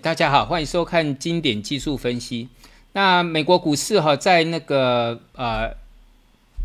[0.00, 2.48] 大家好，欢迎收看经典技术分析。
[2.92, 5.70] 那美国股市哈，在那个呃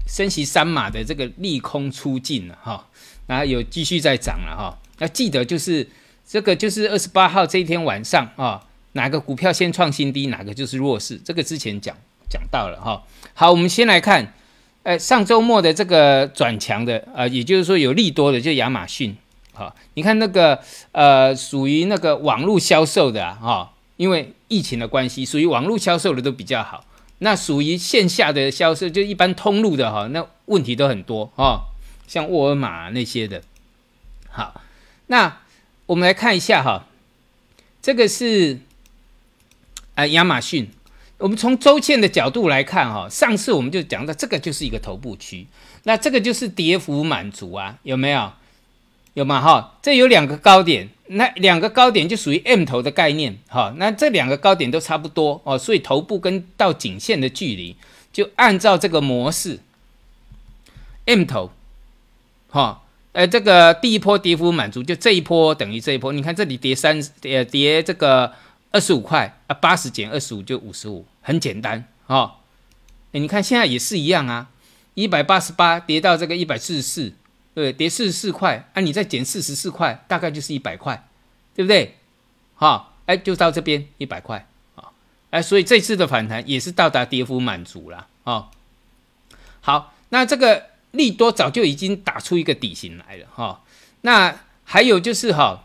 [0.07, 2.87] 升息三码的这个利空出尽了哈，
[3.25, 4.79] 然后有继续在涨了哈。
[4.99, 5.85] 要记得就是
[6.25, 11.17] 这个就是二十八号这一天晚上啊，哪个股票先创新低，哪个就是弱势。
[11.17, 11.97] 这个之前讲
[12.29, 13.03] 讲到了哈。
[13.33, 14.33] 好，我们先来看，
[14.83, 19.17] 呃，上周末的这个转强的啊，也就是说有利多的，就亚马逊。
[19.57, 20.61] 好，你看那个
[20.91, 26.85] 呃，属于那个网络销售的啊，哈，因为疫情的关系，属于网络销售的都比较好。
[27.17, 31.69] 那属于线下的销售，就一般通路的哈，那问题都很多哈，
[32.07, 33.41] 像沃尔玛那些的。
[34.29, 34.61] 好，
[35.07, 35.39] 那
[35.87, 36.85] 我们来看一下哈，
[37.81, 38.59] 这个是
[39.95, 40.69] 啊亚马逊。
[41.17, 45.47] 我们从周线的角度来看哈，上次我们就讲到这个就是一个头部区，
[45.81, 48.31] 那这个就是跌幅满足啊，有没有？
[49.17, 49.41] 有吗？
[49.41, 57.75] 哈，这有两个高点，那两个高点就属于 M 头的概念，哈，那这两个高点都差不多哦，所以头部跟到颈线的距离
[58.13, 59.59] 就按照这个模式
[61.05, 61.49] ，M 头，
[62.51, 62.83] 哈，
[63.13, 68.33] 呃，这个第一波跌幅满足，就这一波等于这一波，你看这里跌三，呃，跌这个
[68.69, 72.35] 二十五块啊，八十减二十五就五十五，很简单，哈，
[73.13, 74.49] 你看现在也是一样啊，
[74.93, 77.13] 一百八十八跌到这个一百四十四。
[77.57, 81.07] 对，跌四十四块，啊，你再减四十四块，大概就是一百块，
[81.55, 81.95] 对不对？
[82.53, 84.93] 好，哎，就到这边一百块，啊，
[85.31, 88.49] 哎，所以这次的反弹也是到达跌幅满足了，啊，
[89.61, 93.63] 好，那这个利多早就已经打出一个底型来了，哈，
[94.01, 95.63] 那还有就是哈，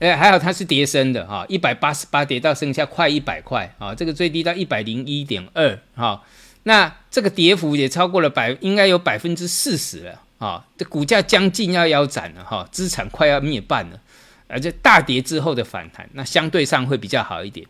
[0.00, 6.24] 哎，还好它是跌升的，哈，一百八十八跌到剩下快一百块，啊，这个最低到一百零一点二，哈，
[6.64, 10.22] 那这个跌幅也超过了百，应该有百分之四十了。
[10.38, 14.00] 啊，这股价将近要腰斩了哈，资产快要灭半了，
[14.48, 17.66] 而且大跌之后的反弹，那相对上会比较好一点。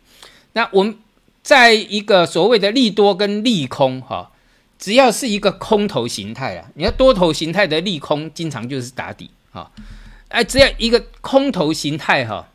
[0.53, 0.97] 那我们
[1.43, 4.31] 在一个所谓的利多跟利空哈，
[4.79, 9.71] 只要是一个空头形态啊，你要多头形态的利空，经常就是打底啊。
[10.29, 12.49] 哎，只要一个空头形态哈，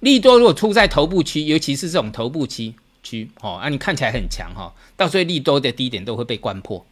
[0.00, 6.84] 利多如果出在头部区，尤其是这种头部区区哦，啊，你看起来很强哈，到最后利多的低点都会被灌破。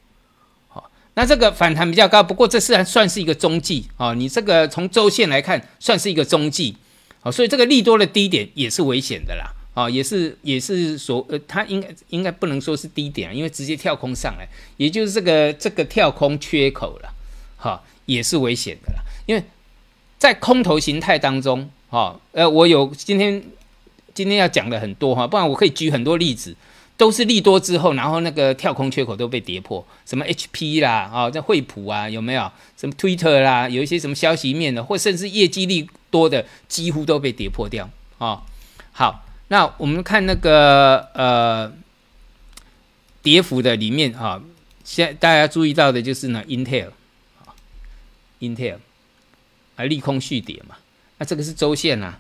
[1.19, 4.15] 那这个反弹比较高，不过这是算是一个中继啊。
[4.15, 6.77] 你这个从周线来看，算是一个中继，
[7.19, 17.13] 好，所以这个利多的低点也是危险的啦，啊，也是也是所呃，它应该应该不能说是低点，因为直接跳空上来，也就是这个这个跳空缺口了，
[17.57, 19.01] 哈，也是危险的啦。
[19.27, 19.43] 因为
[20.19, 23.43] 在空头形态当中，哈，呃，我有今天
[24.15, 26.55] 今天要讲的很多哈，不然我可以举很多例子。
[26.99, 32.51] 都是利多之后，然后那个跳空缺口都被跌破，什么 HP 啦，啊，这惠普啊，有没有？
[32.77, 37.89] 什么 Twitter 啦，有一些什么消息面的，或甚至业绩利多的，几乎都被跌破掉
[38.19, 38.43] 啊。
[38.91, 41.73] 好，那我们看那个呃
[43.23, 44.43] 跌幅的里面啊，
[44.83, 46.89] 现大家注意到的就是呢，Intel
[47.47, 47.55] 啊
[48.41, 48.79] ，Intel
[49.77, 50.75] 啊，利空续跌嘛，
[51.19, 52.19] 那这个是周线啊。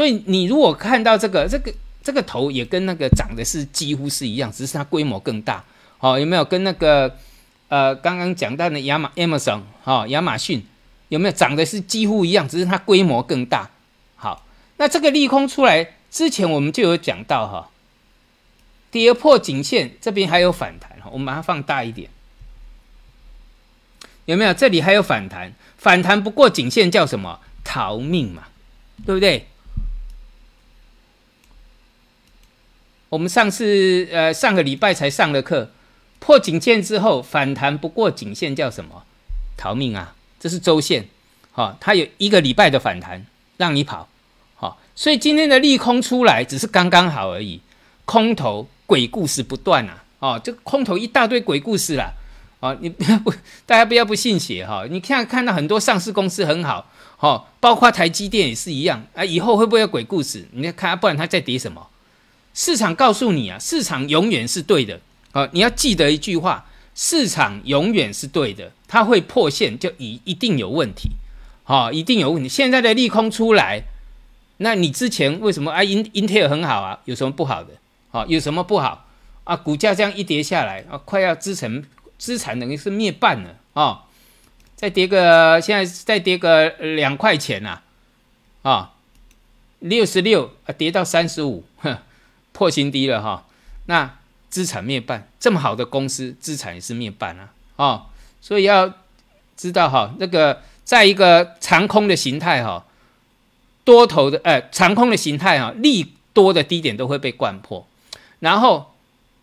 [0.00, 1.70] 所以你如果看到这个这个
[2.02, 5.62] 这个头也跟那个长得是几乎是一样，只是它规模更大，
[5.98, 7.18] 好有没有跟那个
[7.68, 10.64] 呃刚刚讲到的亚马 Amazon 哈亚马逊
[11.10, 13.68] 有没有长得是几乎一样，只是它规模更大？
[14.16, 14.46] 好，
[14.78, 17.68] 那这个利空出来之前我们就有讲到哈，
[18.90, 22.08] 跌破颈线这边还有反弹哈，我们把它放大一点，
[24.24, 24.54] 有没有？
[24.54, 27.40] 这里还有反弹，反弹不过颈线叫什么？
[27.62, 28.44] 逃命嘛，
[29.04, 29.46] 对不对？
[33.10, 35.70] 我们上次呃上个礼拜才上了课，
[36.20, 39.02] 破颈线之后反弹不过颈线叫什么？
[39.56, 40.14] 逃命啊！
[40.38, 41.06] 这是周线，
[41.50, 43.26] 好，它有一个礼拜的反弹
[43.56, 44.08] 让你跑，
[44.54, 47.60] 好，所以今天的利空出来只是刚刚好而已。
[48.04, 52.12] 空头鬼故事不断啊，哦，这空头一大堆鬼故事啦，
[52.60, 53.32] 哦，你不要不
[53.66, 56.88] 大家不要不信邪哈，你看看到很多上市公司很好，
[57.18, 60.46] 哦，包括台积电也是一样啊，以后会不会有鬼故事？
[60.52, 61.88] 你看，不然它在跌什么？
[62.52, 65.00] 市场告诉你啊，市场永远是对的
[65.32, 65.48] 啊！
[65.52, 71.10] 你要记得一句话：市场永远是对的，它会破线就一一定有问题，
[71.62, 72.48] 好，一定有问题。
[72.48, 73.84] 现在的利空出来，
[74.58, 75.84] 那你之前为什么啊？
[75.84, 77.70] 英英特尔很好啊，有什么不好的？
[78.10, 79.06] 好，有什么不好
[79.44, 79.56] 啊？
[79.56, 81.84] 股价这样一跌下来啊，快要资产
[82.18, 84.02] 资产等于是灭半了啊！
[84.74, 87.80] 再跌个现在再跌个两块钱呐
[88.62, 88.94] 啊，
[89.78, 91.96] 六十六啊，跌到三十五，哼。
[92.60, 93.46] 破新低了哈，
[93.86, 94.18] 那
[94.50, 98.06] 资产灭半，这么好的公司资产也是灭半啊，哦，
[98.42, 98.92] 所以要
[99.56, 102.84] 知道哈，那个在一个长空的形态哈，
[103.82, 107.88] 多头的呃长空的形态哈，利多的低点都会被灌破，
[108.40, 108.92] 然后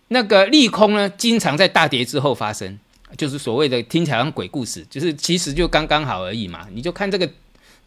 [0.10, 2.78] 那个利空呢，经常在大跌之后发生，
[3.18, 6.68] 就是所谓的听起来像鬼故事，就是其实就刚刚好而已嘛。
[6.72, 7.28] 你就看这个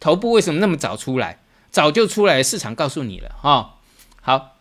[0.01, 1.39] 头部为什么那么早出来，
[1.71, 3.75] 早就出来，市场告诉你了哈。
[4.21, 4.57] 好，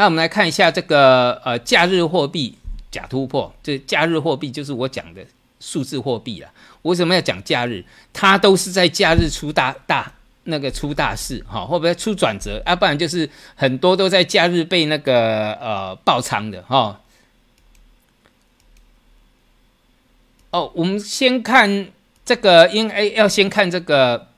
[0.00, 2.56] 那我们来看一下这个呃假日货币
[2.90, 5.20] 假突破，这假日货币就是我讲的
[5.60, 6.50] 数字货币啊。
[6.80, 7.84] 为什么要讲假日？
[8.10, 10.10] 它都是在假日出大大。
[10.44, 12.62] 那个出大事哈，会不会出转折？
[12.64, 16.98] 要不然就是很多都在假日被那个呃爆仓的哈。
[20.50, 21.88] 哦，我们先看
[22.24, 24.28] 这个，因为要先看这个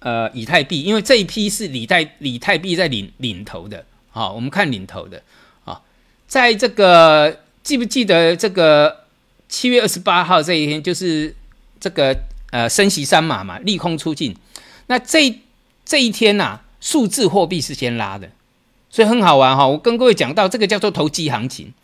[0.00, 3.86] 呃以太币，因为这一批是以太以太币在领领头的。
[4.16, 5.22] 好，我们看领头的
[5.66, 5.78] 啊，
[6.26, 9.04] 在这个记不记得这个
[9.46, 11.36] 七月二十八号这一天，就是
[11.78, 12.16] 这个
[12.50, 14.34] 呃升息三码嘛，利空出尽。
[14.86, 15.38] 那这
[15.84, 18.30] 这一天呐，数字货币是先拉的，
[18.88, 19.66] 所以很好玩哈。
[19.66, 21.74] 我跟各位讲到，这个叫做投机行情。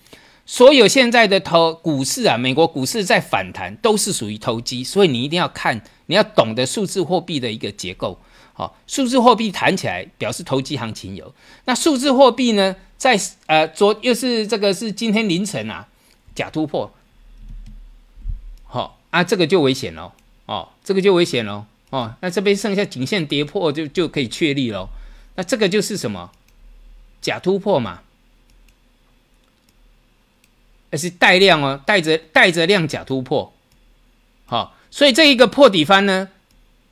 [0.46, 4.82] 所有现在的投股市啊，美国股市在反弹，都是属于投机。
[4.82, 8.18] 所以你一定要看，你要懂得数字货币的一个结构。
[8.54, 11.34] 好，数字货币弹起来，表示投机行情有。
[11.64, 15.88] 那数字货币呢，在呃昨又是这个是今天凌晨啊，
[16.34, 16.92] 假突破。
[18.64, 20.12] 好啊，这个就危险喽。
[20.46, 21.64] 哦，这个就危险喽。
[21.90, 24.88] 哦，那这边剩下颈线跌破就就可以确立喽。
[25.36, 26.30] 那这个就是什么
[27.20, 28.00] 假突破嘛？
[30.90, 33.52] 而是带量哦，带着带着量假突破。
[34.44, 36.28] 好，所以这一个破底翻呢，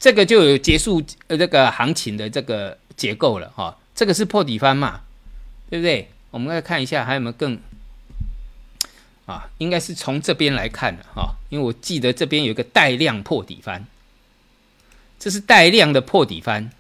[0.01, 3.77] 这个就有结束呃这个行情的这个结构了哈。
[3.95, 5.03] 这个是破底翻嘛，
[5.69, 6.09] 对不对？
[6.31, 7.61] 我们来看一下还有没有更
[9.27, 9.49] 啊？
[9.59, 13.85] 应该是从这边来看的哈，因为我记得这边有一个带量破底翻。
[15.19, 16.71] 这是带量的破底翻，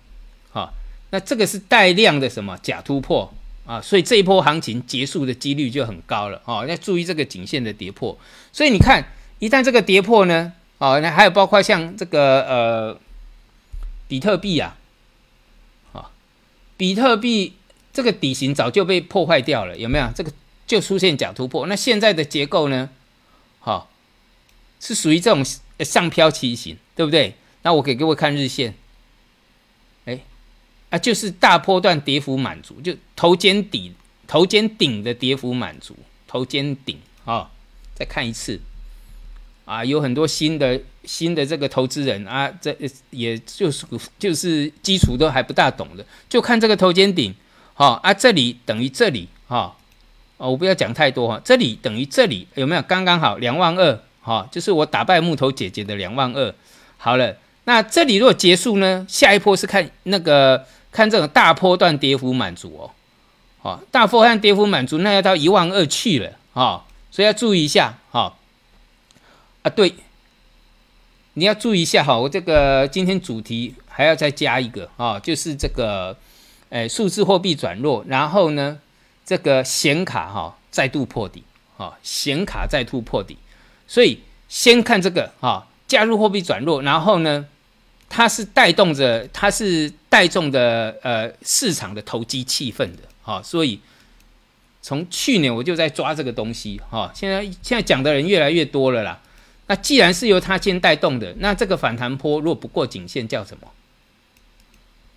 [0.50, 0.72] 好，
[1.10, 3.30] 那这个是带量的什么假突破
[3.66, 3.82] 啊？
[3.82, 6.64] 所以这一波行情结束的几率就很高了哦。
[6.66, 8.18] 要注意这个颈线的跌破。
[8.50, 9.04] 所以你看，
[9.40, 12.98] 一旦这个跌破呢，哦，那还有包括像这个呃
[14.10, 14.76] 比特币啊，
[15.92, 16.10] 啊，
[16.76, 17.54] 比特币
[17.92, 20.10] 这个底型早就被破坏掉了，有没有？
[20.12, 20.32] 这个
[20.66, 21.68] 就出现假突破。
[21.68, 22.90] 那现在的结构呢，
[23.60, 23.88] 好，
[24.80, 25.44] 是属于这种
[25.84, 27.36] 上飘旗形，对不对？
[27.62, 28.74] 那我给各位看日线，
[30.06, 30.18] 哎，
[30.88, 33.94] 啊，就是大波段跌幅满足，就头肩底、
[34.26, 35.96] 头肩顶的跌幅满足，
[36.26, 37.52] 头肩顶啊，
[37.94, 38.60] 再看一次，
[39.66, 42.76] 啊，有很多新的新的这个投资人啊，这
[43.10, 43.86] 也就是
[44.18, 47.34] 就是基础都还不大懂的，就看这个头肩顶，
[47.74, 49.74] 好啊，这里等于这里哈，
[50.36, 56.54] 哦，我不要讲太多哈，这里等于这里有没有刚刚好两万二，哈，就是我打败木头姐姐的两万二，
[56.98, 57.36] 好了。
[57.64, 59.06] 那这里如果结束呢？
[59.06, 62.90] 下一波是看那个看这种大波段跌幅满足哦，
[63.60, 68.34] 好，大波段跌幅满足，那要到一万二去了啊，所以要注意一下哈。
[69.62, 69.94] 啊，对，
[71.34, 76.16] 你要注意一下哈，我这个今天主题还要再加一个啊，就是这个，
[76.70, 78.78] 诶，数字货币转弱，然后呢，
[79.24, 81.42] 这个显卡哈再度破底
[81.76, 83.36] 啊，显卡再度破底，
[83.86, 85.66] 所以先看这个啊。
[85.90, 87.44] 加入货币转弱，然后呢，
[88.08, 93.80] 它是带动着，它是带动的呃市场的投机气氛的，啊，所以
[94.80, 99.20] 从去年我就在抓这个东西，哈，现在现在讲的人越来越多了啦。
[99.70, 103.68] 那既然是由它先带动的，那这个反弹波若不过颈线叫什么？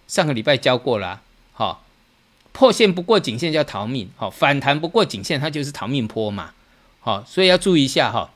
[0.08, 1.80] 上个礼拜教过了，哈，
[2.52, 6.54] 破线不过颈线叫逃命，好，反弹不过颈线它就是逃命坡嘛，
[7.00, 8.30] 好，所以要注意一下哈，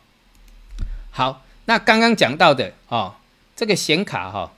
[1.11, 1.43] 好。
[1.65, 3.13] 那刚刚讲到的哦，
[3.55, 4.53] 这个显卡哈，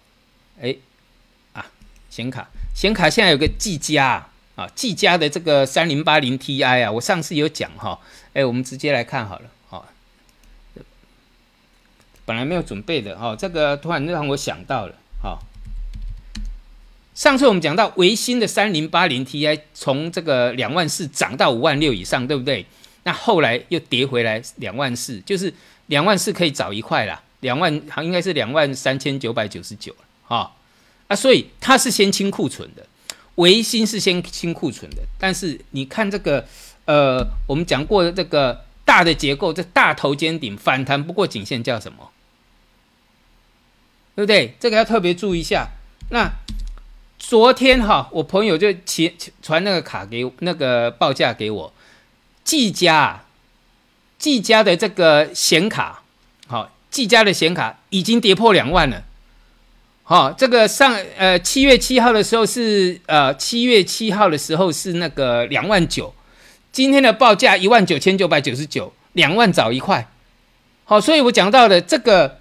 [0.62, 0.78] 哎
[1.52, 1.66] 啊，
[2.10, 8.00] 显卡显卡现在有个技嘉啊，技嘉的这个三零八零 Ti 啊，我上次有讲哈，
[8.32, 9.50] 哎，我们直接来看好了，
[12.30, 14.94] 本来没有准备的哦，这个突然让我想到了，
[15.24, 15.40] 哈，
[17.16, 22.68] 上次我们讲到维新的三零八零 Ti 从这个两万四涨到五万六以上，对不对？
[23.06, 25.52] 那后来又跌回来两万四，就是。
[25.90, 30.52] 两万四可以找一块啦，两万好应该是两万三千九百九十九了哈
[31.08, 32.86] 啊，所以它是先清库存的，
[33.38, 36.46] 维新是先清库存的，但是你看这个
[36.86, 42.12] 呃，我们讲过的这个大的结构，这大头肩顶反弹不过颈线叫什么？
[44.20, 44.54] 对不对？
[44.60, 45.70] 这个要特别注意一下。
[46.10, 46.30] 那
[47.18, 49.10] 昨天哈，我朋友就传
[49.42, 51.74] 传那个卡给那个报价给我，
[52.44, 53.24] 技嘉。
[54.18, 56.04] 技嘉的这个显卡，
[56.48, 59.04] 好，技嘉的显卡已经跌破两万了。
[60.04, 66.14] 好，这个上呃七月七号的时候是呃七月七号的时候是那个两万九，
[66.74, 70.10] 今天的报价一万九千九百九十九，两万早一块。
[70.84, 72.39] 好，所以我讲到的这个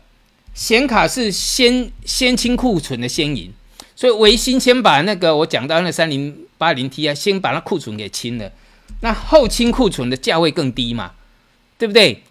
[0.58, 3.52] 显卡是先先清库存的先赢，
[3.94, 8.50] 所以维新先把那个我讲到那三零八零 T 啊，先把那库存给清了，
[9.02, 11.12] 那后清库存的价位更低嘛，
[11.78, 12.24] 对不对？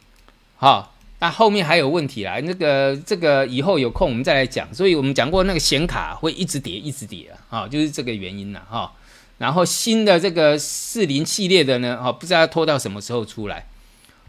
[0.57, 0.93] 好。
[1.19, 4.71] 那后面还有问题啦，那个这个以后有空我们再来讲。
[4.71, 8.93] 所以我们讲过那个显卡会一直跌，一直跌啊，啊，就是这个原因了哈。
[9.39, 13.65] 然后新的这个四零系列的呢，哈，不知道拖到什么时候出来。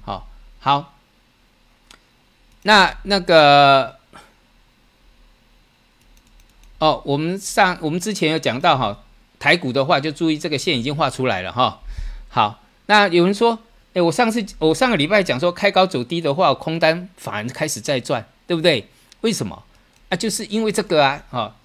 [0.01, 0.95] 好，好，
[2.69, 3.97] 那那个
[6.79, 9.03] 哦，我们上我们之前有讲到哈，
[9.39, 11.81] 台股的话就注意这个线已经画出来了哈。
[12.29, 13.59] 好，那有人说。
[13.95, 18.87] 哎，我上次我上个礼拜讲说开高走低的话，空单反而开始在赚，对不对？
[19.23, 19.63] 为什么？
[20.11, 21.57] 啊，就是因为这个啊，哈，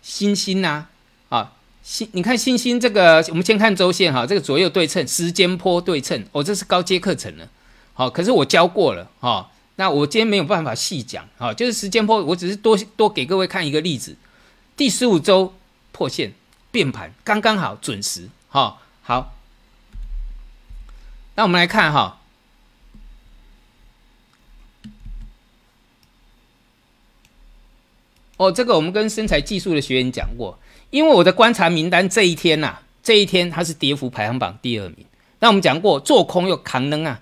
[0.00, 0.86] 星星呐，
[1.28, 7.46] 啊，星，你看星星这个，我们先看周线哈，这个左右对称，时间波对称，哦，这是高阶课程了，
[7.92, 14.16] 好，可是我教过了，哈，那我今天没有办法细讲，哈，就是时间波，我只是多多给各位看一个例子，
[14.76, 15.54] 第十五周
[15.92, 16.32] 破线
[16.70, 19.34] 变盘，刚刚好准时，哈，好。
[21.34, 22.20] 那我们来看哈，
[28.38, 35.04] 哦，这个我们跟身材技术的学员讲过，因为我的观察名单这一天呐，这一天它是跌幅排行榜第二名。
[35.40, 37.20] 那我们讲过，做空又扛能啊，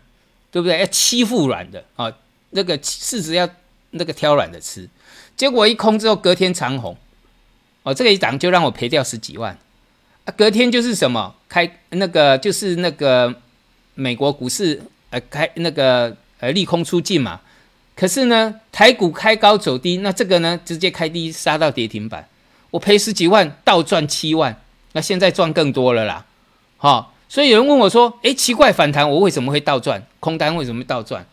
[0.53, 0.79] 对不对？
[0.79, 2.13] 要欺负软的啊，
[2.55, 3.49] 那个市值要
[3.91, 4.89] 那个挑软的吃。
[5.37, 6.97] 结果一空之后，隔天长红，
[7.85, 9.57] 哦，这个一涨就让我赔掉十几万
[10.25, 10.35] 啊。
[10.37, 13.35] 隔天就是什么开那个就是那个。
[13.97, 17.41] 美国股市呃开那个呃利空出尽嘛，
[17.95, 22.29] 可是呢台股开高走低，那这个呢直接开低杀到跌停板，
[22.73, 24.61] 我赔十几万倒赚七万，
[24.95, 26.27] 那现在赚更多了啦，
[26.77, 30.05] 好，所以有人问我说，诶，奇怪反弹我为什么会倒赚？
[30.19, 31.25] 空单为什么倒赚？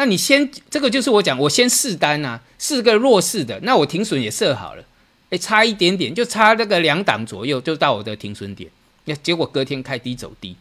[0.00, 4.82] 那你先这个就是我讲，我先试单啊，试个弱势的，那我停损也设好了，
[5.28, 8.70] 诶，差一点点就差那个两档左右就到我的停损点，
[9.04, 10.56] 那结果隔天开低走低。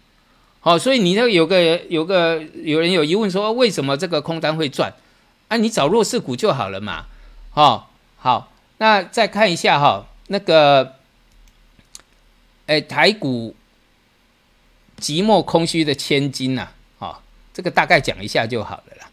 [0.60, 4.94] 好，所以你那有个有个有人有疑问说，为什么这个空单会赚？
[5.48, 7.06] 啊，你找弱势股就好了嘛。
[7.52, 10.96] 好，好，那再看一下哈，那个，
[12.66, 13.56] 哎，台股
[15.00, 16.68] 寂寞空虚的千金呐，
[16.98, 19.09] 好，这个大概讲一下就好了啦。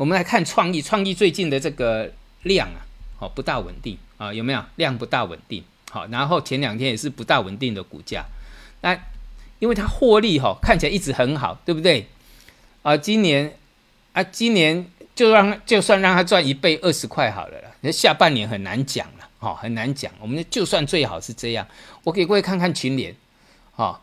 [0.00, 2.10] 我们来看创意，创意最近的这个
[2.44, 2.80] 量啊，
[3.18, 5.62] 好不大稳定啊，有没有量不大稳定？
[5.90, 8.24] 好，然后前两天也是不大稳定的股价，
[8.80, 8.98] 那。
[9.58, 12.08] 因为它获利哈看起来一直很好，对不对？
[12.82, 13.54] 啊，今年
[14.14, 17.68] 啊，今年就让就算让它赚一倍二十块好了啦。
[17.82, 20.10] 那下半年很难讲了，哈，很难讲。
[20.18, 21.68] 我们就算最好是这样，
[22.04, 23.14] 我给各位看看群联，
[23.72, 24.00] 哈，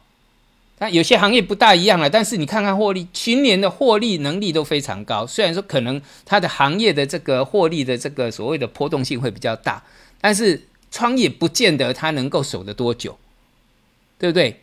[0.79, 2.09] 但有些行业不大一样了。
[2.09, 5.25] 但是你看看获利，群联的获利能力都非常高。
[5.25, 9.83] 虽然说可能它的行业的这个获利的这个所谓的波动性会比较大，
[10.21, 13.17] 但是创业不见得它能够守得多久，
[14.19, 14.61] 对不对？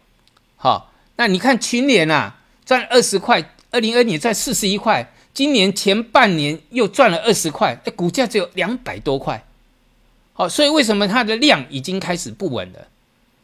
[0.56, 9.44] 好，那你看群联啊，赚二十块，二零二年赚四十一块，今年前半年又赚了二十块，哎，股价只有两百多块。
[10.32, 12.88] 好，所以为什么它的量已经开始不稳了？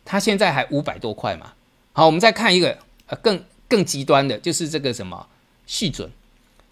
[0.04, 1.52] 它现在还五百多块嘛。
[1.92, 5.26] 好，我们再看一个呃更更极端的，就是这个什么
[5.66, 6.10] 续准。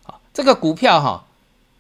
[0.03, 1.27] 好，这个股票哈，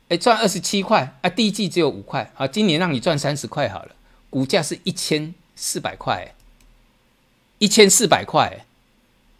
[0.08, 3.92] 哎赚二十七块啊，第一季只有五块，啊，今年让你赚三十块好了，
[4.30, 6.34] 股价是一千四百块。
[7.60, 8.64] 一千四百块，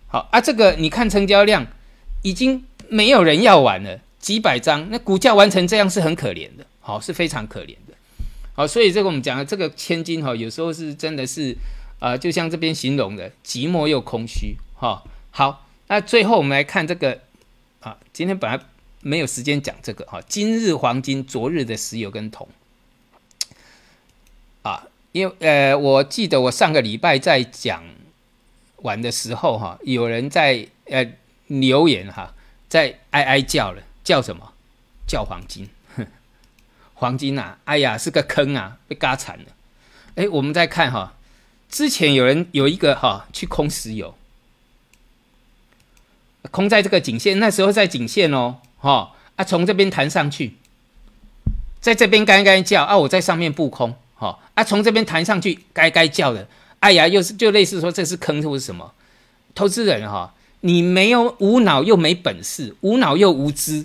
[0.08, 1.64] 好啊，这个你看成交量
[2.22, 7.94] 已经没有人要玩了，几百张，那股价完成这样是很可怜的，好是非常可怜的，
[8.54, 11.56] 好，所以这个我们讲的这个千金哈，有时候是真的是
[11.98, 15.02] 啊，就像这边形容的寂寞又空虚哈。
[15.30, 17.20] 好，那最后我们来看这个
[17.80, 18.60] 啊，今天本来
[19.00, 22.48] 没有时间讲这个哈，今日黄金，昨日的石油跟铜
[24.62, 27.82] 啊，因为呃，我记得我上个礼拜在讲。
[28.82, 31.04] 玩的时候哈，有人在呃
[31.48, 32.32] 留言哈，
[32.68, 34.52] 在哀哀叫了，叫什么？
[35.04, 35.68] 叫黄金，
[36.94, 37.58] 黄金呐！
[37.64, 39.46] 哎呀，是个坑啊，被嘎惨了。
[40.14, 41.12] 哎，我们再看哈，
[41.70, 44.14] 之前有人有一个哈去空石油，
[46.50, 50.54] 空在这个颈线，那时候在颈线哦，哈啊，从这边弹上去，
[51.80, 56.48] 在这边该该叫啊，我在上面布空，哈啊，从这边弹上去，该该叫的。
[56.80, 58.92] 哎呀，又是就类似说这是坑或是什么？
[59.54, 63.84] 投资人哈，你没有无脑又没本事，无脑又无知，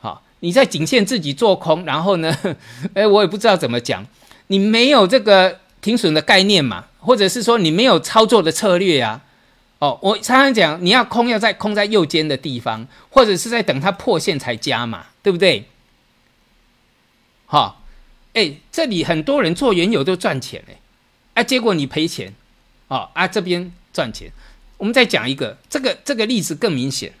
[0.00, 2.34] 好，你在颈线自己做空，然后呢，
[2.94, 4.06] 哎，我也不知道怎么讲，
[4.46, 9.20] 你没有这个停损的概念嘛，或者是说你没有操作的策略呀？
[9.80, 15.68] 哦，我常常讲，你要空要在空在右肩的地方，或者是在等它破线才加嘛，对不对？
[17.46, 17.82] 好，
[18.32, 20.80] 哎，这里很多人做原油都赚钱哎，
[21.34, 22.32] 哎，结果你赔钱，
[22.88, 24.32] 哦啊，这边赚钱。
[24.78, 27.12] 我们再讲一个，这个这个例子更明显。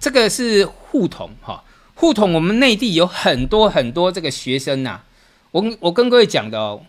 [0.00, 1.62] 这个是互统哈，
[1.94, 5.00] 互统我们内地有很多很多这个学生呐，
[5.52, 6.84] 我我跟各位讲的哦，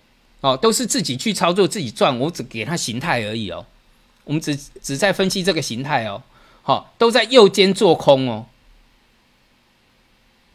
[0.47, 3.65] 哦都是自己去操作自己赚，我只给他形态而已哦，
[4.23, 6.23] 我们只只在分析这个形态哦，
[6.61, 8.45] 好都在右肩做空哦，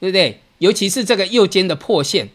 [0.01, 0.41] 对不对？
[0.59, 2.29] 尤其是这个右肩的破线，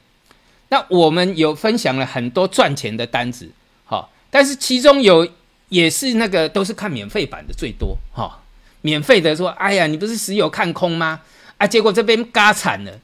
[0.70, 3.52] 那我们有分享了很多赚钱的单子，
[3.86, 5.28] 好，但是其中有
[5.70, 7.98] 也是那个都是看免费版的最多。
[8.14, 8.44] 哈。
[8.82, 11.22] 免费的说，哎呀，你不是石油看空吗？
[11.58, 13.00] 啊，结果这边嘎惨了，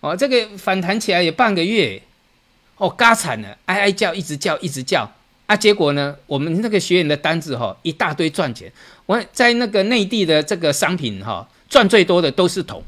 [0.00, 2.02] 哦，这个反弹起来也半个月，
[2.76, 5.10] 哦，嘎惨了，哀哀叫，一直叫，一直叫，
[5.46, 8.72] 啊，结果呢，我们那个学员的单子哈，一大堆赚钱，
[9.06, 12.82] 我在那个内地的这个商品哈，赚最多的都是铜，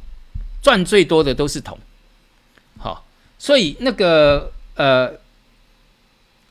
[0.62, 1.78] 赚最多的都是铜，
[2.78, 3.06] 好，
[3.38, 5.12] 所以那个呃，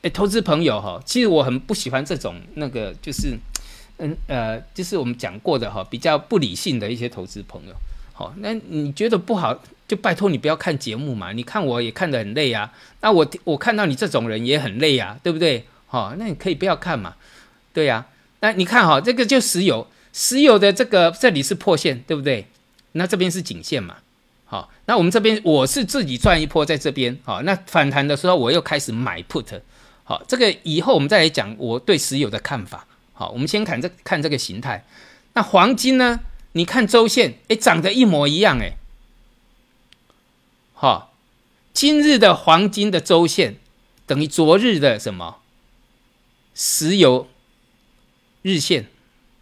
[0.02, 3.38] 哎，投资朋友哈，其实我很不喜欢这种那个就是。
[3.98, 7.72] 嗯呃，就是我们讲过的哈，比较不理性的一些投资朋友，
[8.12, 11.32] 好，那你觉得不好，就拜托你不要看节目嘛。
[11.32, 15.64] 你看我也看得很累啊，那我我看到你这种人也很累啊，对不对？
[15.86, 17.14] 好，那你可以不要看嘛，
[17.72, 18.06] 对呀。
[18.40, 22.46] 那你看哈，这个就石油，石油的这个这里是破线，对不对？
[22.92, 23.96] 那这边是颈线嘛，
[24.44, 29.60] 好，那我们这边我是自己赚一波在这边，好，那反弹的时候我又开始买 put，
[30.04, 32.86] 好，这个以后我们再来讲我对石油的看法。
[33.16, 34.84] 好，我们先看这看这个形态。
[35.34, 36.20] 那黄金呢？
[36.52, 38.76] 你看周线，哎，长得一模一样，哎。
[40.84, 41.14] 好，
[41.72, 43.56] 今日的黄金的周线
[44.04, 45.36] 等于昨日的什么？
[46.54, 47.26] 石油
[48.42, 48.88] 日线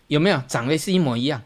[0.06, 1.42] 有没有长得是一模一样？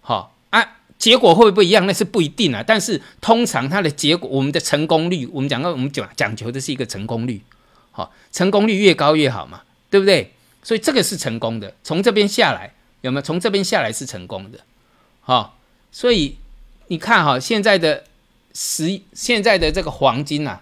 [0.00, 1.86] 好啊，结果会不会一样？
[1.86, 2.64] 那是不一定啊。
[2.66, 7.42] 但是通常它的结果，我们的成功率，我们讲到我们讲讲求的是一个成功率。
[7.90, 10.32] 好，成功率越高越好嘛，对不对？
[10.62, 12.72] 所以这个是成功的，从这边下来
[13.02, 13.22] 有没有？
[13.22, 14.60] 从这边下来是成功的，
[15.20, 15.58] 好，
[15.92, 16.38] 所以
[16.86, 18.04] 你看哈，现在的
[18.60, 20.58] 十现在的这个黄金呐，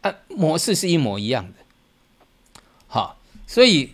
[0.00, 3.92] 啊，模式是一模一样的，好，所以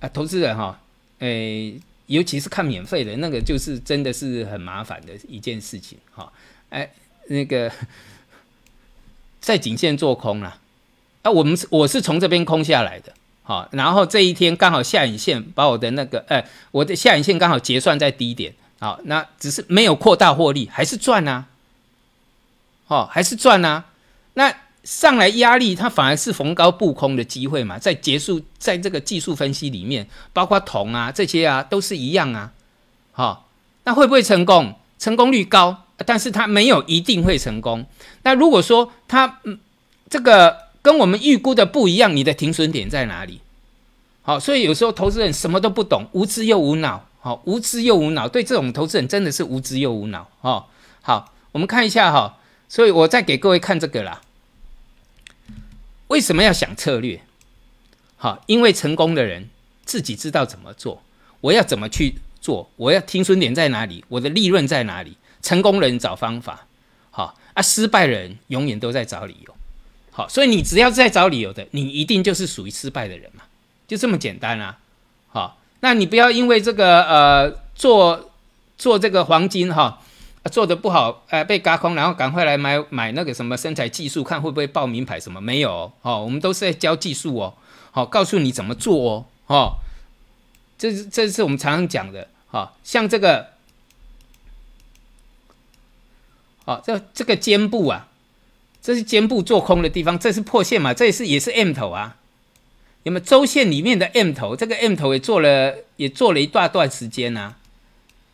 [0.00, 0.80] 啊，投资人哈，
[1.18, 6.32] 诶，尤其是看免费的那个，就是真的是很麻烦的一件事情，哈，
[6.70, 6.90] 哎，
[7.26, 7.70] 那个
[9.38, 10.58] 在颈线做空了，
[11.20, 13.12] 啊，我们是我是从这边空下来的。
[13.42, 21.46] 好，然后这一天刚好下影线把我的那个，呃，我的下影线刚好结算在低点，好，那只是没有扩大获利，还是赚啊，
[22.90, 23.84] 哦，还是赚啊，
[24.34, 32.52] 那上来压力它反而是逢高布空的机会嘛，在结束在这个技术分析里面，包括铜啊这些啊都是一样啊，
[33.12, 33.48] 好，
[33.84, 34.74] 那会不会成功？
[34.98, 37.86] 成功率高，但是它没有一定会成功。
[38.24, 39.58] 那如果说它，嗯，
[40.08, 40.70] 这个。
[40.82, 43.42] 跟我们预估的不一样，你的停损点在哪里？
[44.22, 47.04] 好，所以有时候投资人什么都不懂，无知又无脑。
[47.20, 50.26] 好，无知又无脑，对这种投资人真的是无知又无脑。
[50.40, 50.64] 哦，
[51.02, 52.38] 好，我们看一下哈。
[52.70, 54.22] 所以我再给各位看这个啦。
[56.06, 57.20] 为什么要想策略？
[58.16, 59.50] 好，因为成功的人
[59.84, 61.02] 自己知道怎么做。
[61.40, 62.70] 我要怎么去做？
[62.76, 64.04] 我要停损点在哪里？
[64.08, 65.16] 我的利润在哪里？
[65.42, 66.66] 成功人找方法。
[67.10, 69.54] 好啊，失败人永远都在找理由。
[70.12, 73.42] 好，所以你只要在找理由的，你一定就是属于失败的人嘛，
[73.88, 74.78] 就这么简单啊。
[75.28, 78.30] 好，那你不要因为这个呃做
[78.78, 80.02] 做这个黄金哈
[80.48, 85.40] 做的不好，呃被嘎空，然后赶快来买买那个什么身材技术，看会不会报名牌什么？
[85.40, 87.54] 没有哦，我们都是在教技术哦，
[87.90, 89.74] 好，告诉你怎么做哦，哦，
[90.78, 93.48] 这是这是我们常常讲的，好，像这个，
[96.64, 98.06] 哦，这这个肩部啊。
[98.82, 100.94] 这是肩部做空的地方，这是破线嘛？
[100.94, 102.16] 这也是也是 M 头啊，
[103.02, 104.56] 有没有周线里面的 M 头？
[104.56, 107.58] 这个 M 头也做了也做了一大段时间啊，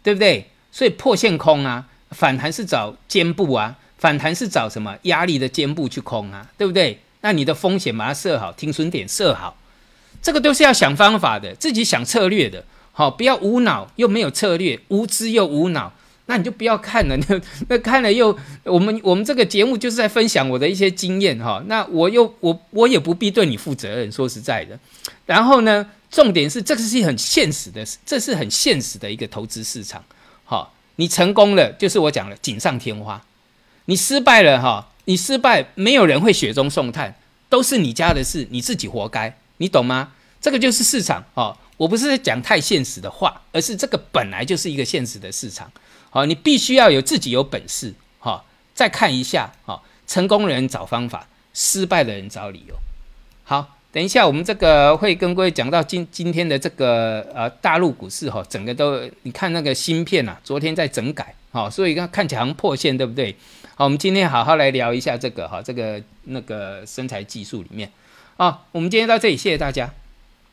[0.04, 0.48] 对不对？
[0.70, 6.98] 所以破线空啊，反弹是找肩部啊，反弹是找什么压力的肩部去空啊，对不对？
[7.20, 9.56] 那你的风险把它设好，停损点设好，
[10.22, 15.92] 这个都是要想方法的，自己想策略的，好，不要无脑又没有策略，无知又无脑。
[16.28, 21.62] 那你就不要看了，那 那看了又我们我们这个节目就是在分享我的一些经验哈。
[21.66, 24.76] 那我又我我也不必对你负责任，说实在的。
[25.24, 30.04] 然后呢，重点是这个是很现实的，这是很现实的一个投资市场。
[30.96, 33.20] 你成功了，就是我讲了锦上添花；
[33.86, 37.14] 你失败了，哈，你失败，没有人会雪中送炭，
[37.48, 40.12] 都是你家的事，你自己活该，你懂吗？
[40.40, 41.56] 这个就是市场哦。
[41.76, 45.70] 我不是讲太现实的话，而是这个本来就是一个现实的市场。
[46.08, 48.42] 好，你必须要有自己有本事，哈，
[48.74, 52.74] 再看一下，哈，成功人找方法，失败的人找理由。
[53.44, 63.34] 好，等一下我们这个会跟各位讲到今今天的这个呃大陆股市哈，整个都你看那个芯片啊，昨天在整改，好，所以看看起来破线，对不对？
[63.74, 67.90] 好，我们今天好好来聊一下这个哈，这个那个身材技术里面，
[68.36, 69.90] 啊，我们今天到这里，谢谢大家。